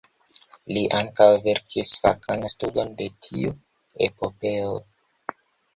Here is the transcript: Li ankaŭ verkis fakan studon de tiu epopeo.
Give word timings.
Li 0.77 0.85
ankaŭ 0.99 1.27
verkis 1.47 1.93
fakan 2.07 2.49
studon 2.55 2.99
de 3.03 3.11
tiu 3.27 3.55
epopeo. 4.09 4.77